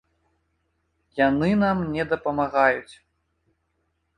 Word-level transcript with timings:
Яны 1.27 1.49
нам 1.65 1.77
не 1.97 2.03
дапамагаюць. 2.15 2.95